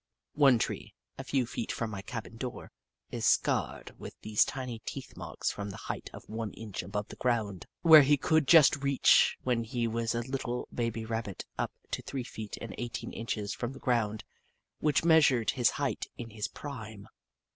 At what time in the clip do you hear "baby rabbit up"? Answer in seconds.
10.73-11.73